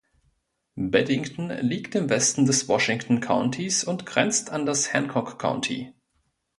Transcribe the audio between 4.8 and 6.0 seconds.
Hancock County.